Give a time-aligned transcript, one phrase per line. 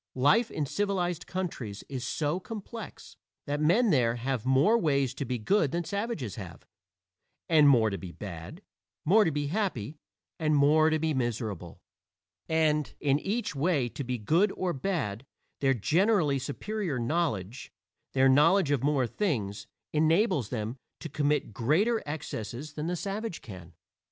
[0.17, 5.37] Life in civilized countries is so complex that men there have more ways to be
[5.37, 6.65] good than savages have,
[7.47, 8.63] and more to be bad;
[9.05, 9.99] more to be happy,
[10.39, 11.83] and more to be miserable.
[12.49, 15.23] And in each way to be good or bad,
[15.59, 17.71] their generally superior knowledge
[18.13, 23.73] their knowledge of more things enables them to commit greater excesses than the savage can.